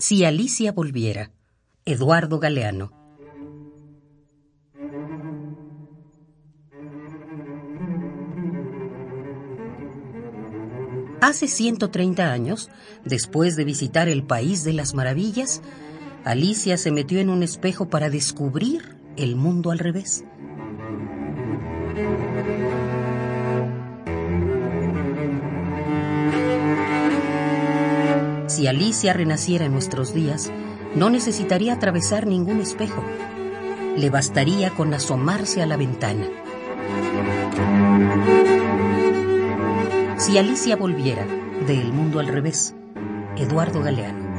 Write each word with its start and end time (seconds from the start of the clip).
Si 0.00 0.24
Alicia 0.24 0.72
volviera. 0.72 1.30
Eduardo 1.84 2.38
Galeano. 2.38 2.90
Hace 11.20 11.48
130 11.48 12.32
años, 12.32 12.70
después 13.04 13.56
de 13.56 13.64
visitar 13.64 14.08
el 14.08 14.22
País 14.22 14.64
de 14.64 14.72
las 14.72 14.94
Maravillas, 14.94 15.60
Alicia 16.24 16.78
se 16.78 16.92
metió 16.92 17.20
en 17.20 17.28
un 17.28 17.42
espejo 17.42 17.90
para 17.90 18.08
descubrir 18.08 18.96
el 19.18 19.36
mundo 19.36 19.70
al 19.70 19.80
revés. 19.80 20.24
Si 28.50 28.66
Alicia 28.66 29.12
renaciera 29.12 29.64
en 29.66 29.72
nuestros 29.72 30.12
días, 30.12 30.50
no 30.96 31.08
necesitaría 31.08 31.74
atravesar 31.74 32.26
ningún 32.26 32.58
espejo. 32.60 33.00
Le 33.96 34.10
bastaría 34.10 34.70
con 34.70 34.92
asomarse 34.92 35.62
a 35.62 35.66
la 35.66 35.76
ventana. 35.76 36.26
Si 40.16 40.36
Alicia 40.36 40.74
volviera 40.74 41.24
de 41.64 41.80
El 41.80 41.92
Mundo 41.92 42.18
al 42.18 42.26
Revés, 42.26 42.74
Eduardo 43.36 43.82
Galeano. 43.82 44.29